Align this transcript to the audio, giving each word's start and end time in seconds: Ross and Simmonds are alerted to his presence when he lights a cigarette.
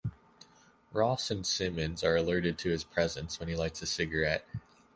Ross 0.93 1.29
and 1.29 1.45
Simmonds 1.45 2.03
are 2.03 2.15
alerted 2.15 2.57
to 2.57 2.71
his 2.71 2.83
presence 2.83 3.39
when 3.39 3.47
he 3.49 3.55
lights 3.55 3.83
a 3.83 3.85
cigarette. 3.85 4.47